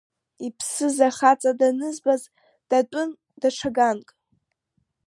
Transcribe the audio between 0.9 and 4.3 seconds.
ахаҵа данызбаз датәын ҽа ганк.